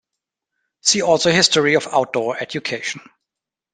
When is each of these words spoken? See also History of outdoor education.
See 0.81 1.03
also 1.03 1.31
History 1.31 1.75
of 1.75 1.85
outdoor 1.85 2.35
education. 2.39 3.01